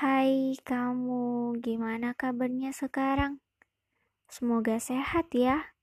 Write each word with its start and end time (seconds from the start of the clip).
Hai 0.00 0.56
kamu, 0.64 1.60
gimana 1.60 2.16
kabarnya 2.16 2.72
sekarang? 2.72 3.36
Semoga 4.32 4.80
sehat 4.80 5.28
ya, 5.36 5.76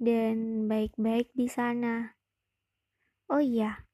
dan 0.00 0.64
baik-baik 0.64 1.28
di 1.36 1.44
sana. 1.44 2.16
Oh 3.28 3.44
iya, 3.44 3.84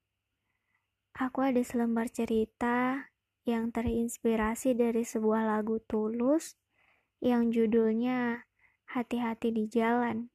aku 1.11 1.43
ada 1.43 1.59
selembar 1.59 2.07
cerita 2.07 3.11
yang 3.43 3.67
terinspirasi 3.67 4.79
dari 4.79 5.03
sebuah 5.03 5.43
lagu 5.43 5.83
Tulus 5.91 6.55
yang 7.19 7.51
judulnya 7.51 8.47
Hati-hati 8.95 9.51
di 9.51 9.67
Jalan. 9.67 10.31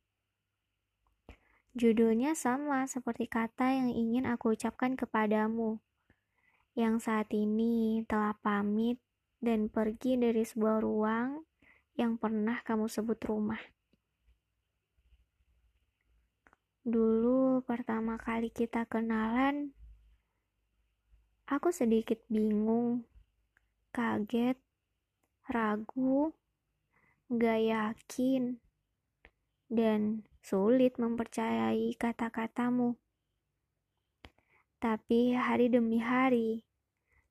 Judulnya 1.72 2.36
sama 2.36 2.84
seperti 2.84 3.24
kata 3.24 3.72
yang 3.72 3.88
ingin 3.88 4.28
aku 4.28 4.52
ucapkan 4.52 5.00
kepadamu, 5.00 5.80
yang 6.78 7.02
saat 7.02 7.26
ini 7.34 8.06
telah 8.06 8.38
pamit 8.38 9.02
dan 9.42 9.66
pergi 9.66 10.14
dari 10.14 10.46
sebuah 10.46 10.78
ruang 10.78 11.42
yang 11.98 12.14
pernah 12.14 12.62
kamu 12.62 12.86
sebut 12.86 13.18
rumah. 13.26 13.58
Dulu 16.86 17.66
pertama 17.66 18.14
kali 18.14 18.54
kita 18.54 18.86
kenalan, 18.86 19.74
aku 21.50 21.74
sedikit 21.74 22.22
bingung, 22.30 23.02
kaget, 23.90 24.54
ragu, 25.50 26.30
gak 27.26 27.58
yakin, 27.58 28.62
dan 29.66 30.22
sulit 30.46 30.94
mempercayai 30.94 31.90
kata-katamu. 31.98 32.94
Tapi 34.78 35.34
hari 35.34 35.66
demi 35.66 35.98
hari, 35.98 36.67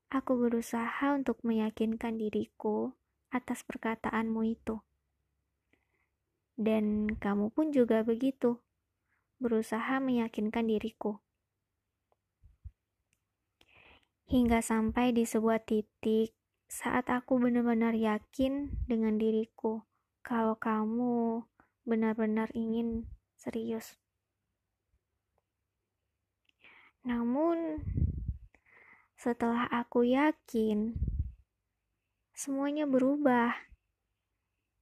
aku 0.08 0.40
berusaha 0.40 1.12
untuk 1.12 1.40
meyakinkan 1.44 2.16
diriku 2.16 2.96
atas 3.28 3.60
perkataanmu 3.64 4.40
itu. 4.48 4.80
Dan 6.58 7.12
kamu 7.20 7.54
pun 7.54 7.70
juga 7.70 8.02
begitu, 8.02 8.58
berusaha 9.38 10.00
meyakinkan 10.02 10.66
diriku. 10.66 11.22
Hingga 14.28 14.60
sampai 14.60 15.16
di 15.16 15.24
sebuah 15.24 15.64
titik 15.64 16.36
saat 16.68 17.08
aku 17.08 17.40
benar-benar 17.40 17.96
yakin 17.96 18.84
dengan 18.84 19.16
diriku 19.16 19.88
kalau 20.20 20.60
kamu 20.60 21.48
benar-benar 21.88 22.52
ingin 22.52 23.08
serius. 23.32 23.96
Namun, 27.08 27.80
setelah 29.18 29.66
aku 29.66 30.06
yakin, 30.06 30.94
semuanya 32.38 32.86
berubah. 32.86 33.50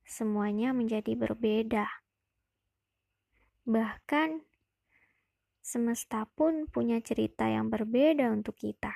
Semuanya 0.05 0.77
menjadi 0.77 1.17
berbeda. 1.17 1.89
Bahkan, 3.65 4.45
semesta 5.65 6.29
pun 6.37 6.69
punya 6.69 7.01
cerita 7.01 7.49
yang 7.49 7.73
berbeda 7.73 8.29
untuk 8.29 8.61
kita. 8.61 8.93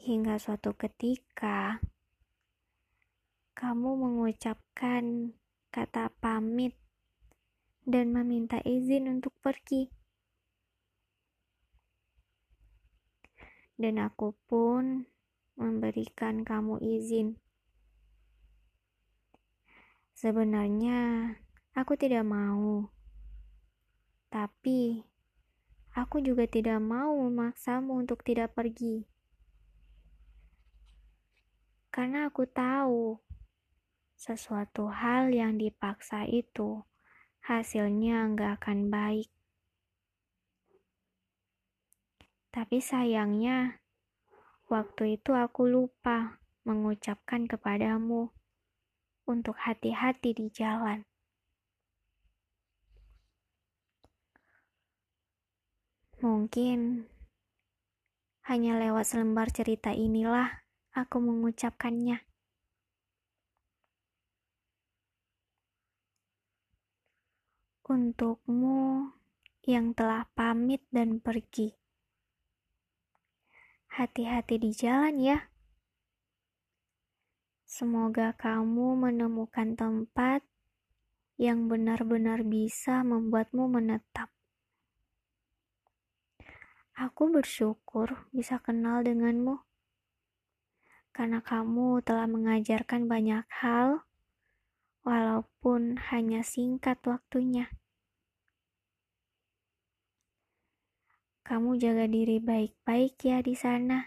Hingga 0.00 0.40
suatu 0.40 0.72
ketika, 0.74 1.78
kamu 3.52 4.00
mengucapkan 4.00 5.36
kata 5.68 6.08
pamit 6.24 6.72
dan 7.84 8.16
meminta 8.16 8.64
izin 8.64 9.12
untuk 9.12 9.36
pergi. 9.44 10.03
Dan 13.74 13.98
aku 13.98 14.34
pun 14.46 15.06
memberikan 15.58 16.46
kamu 16.46 16.78
izin. 16.82 17.38
Sebenarnya 20.14 21.34
aku 21.74 21.98
tidak 21.98 22.22
mau, 22.22 22.86
tapi 24.30 25.02
aku 25.94 26.22
juga 26.22 26.46
tidak 26.46 26.78
mau 26.78 27.14
memaksamu 27.18 27.98
untuk 28.02 28.22
tidak 28.22 28.54
pergi. 28.54 29.06
Karena 31.94 32.26
aku 32.26 32.42
tahu 32.50 33.22
sesuatu 34.18 34.90
hal 34.90 35.30
yang 35.30 35.58
dipaksa 35.58 36.26
itu 36.26 36.82
hasilnya 37.46 38.34
nggak 38.34 38.62
akan 38.62 38.90
baik. 38.90 39.30
Tapi 42.54 42.78
sayangnya, 42.78 43.82
waktu 44.70 45.18
itu 45.18 45.34
aku 45.34 45.66
lupa 45.66 46.38
mengucapkan 46.62 47.50
kepadamu 47.50 48.30
untuk 49.26 49.58
hati-hati 49.58 50.38
di 50.38 50.46
jalan. 50.54 51.02
Mungkin 56.22 57.10
hanya 58.46 58.78
lewat 58.78 59.02
selembar 59.02 59.50
cerita 59.50 59.90
inilah 59.90 60.62
aku 60.94 61.18
mengucapkannya. 61.18 62.22
untukmu 67.84 69.12
yang 69.68 69.94
telah 69.94 70.26
pamit 70.32 70.82
dan 70.88 71.20
pergi. 71.22 71.83
Hati-hati 73.94 74.58
di 74.58 74.74
jalan 74.74 75.22
ya. 75.22 75.38
Semoga 77.62 78.34
kamu 78.34 78.98
menemukan 78.98 79.78
tempat 79.78 80.42
yang 81.38 81.70
benar-benar 81.70 82.42
bisa 82.42 83.06
membuatmu 83.06 83.70
menetap. 83.70 84.34
Aku 86.98 87.30
bersyukur 87.30 88.26
bisa 88.34 88.58
kenal 88.58 89.06
denganmu, 89.06 89.62
karena 91.14 91.38
kamu 91.38 92.02
telah 92.02 92.26
mengajarkan 92.26 93.06
banyak 93.06 93.46
hal 93.62 94.02
walaupun 95.06 96.02
hanya 96.10 96.42
singkat 96.42 96.98
waktunya. 97.06 97.70
Kamu 101.44 101.76
jaga 101.76 102.08
diri 102.08 102.40
baik-baik 102.40 103.20
ya 103.20 103.44
di 103.44 103.52
sana. 103.52 104.00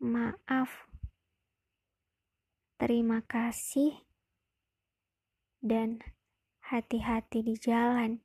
Maaf. 0.00 0.88
Terima 2.80 3.20
kasih. 3.28 3.92
Dan 5.60 6.00
hati-hati 6.64 7.44
di 7.44 7.60
jalan. 7.60 8.24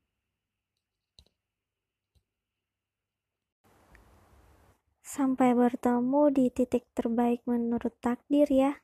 Sampai 5.03 5.51
bertemu 5.51 6.31
di 6.31 6.47
titik 6.47 6.87
terbaik 6.95 7.43
menurut 7.43 7.91
takdir 7.99 8.47
ya. 8.47 8.79